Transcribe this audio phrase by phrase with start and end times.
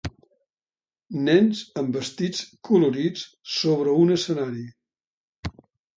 [1.27, 3.27] nens amb vestits colorits
[3.59, 4.65] sobre un escenari